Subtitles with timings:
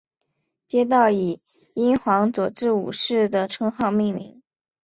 [0.65, 1.39] 街道以
[1.75, 4.41] 英皇佐治五世的称号命名。